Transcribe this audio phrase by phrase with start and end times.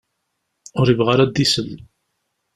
[0.79, 1.69] Ur yebɣi ara ad d-isel.